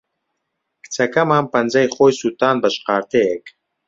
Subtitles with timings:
[0.83, 3.45] کچەکەمان پەنجەی خۆی سووتاند بە شقارتەیەک.